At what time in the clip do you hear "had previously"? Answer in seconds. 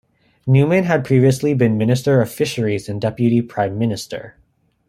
0.85-1.53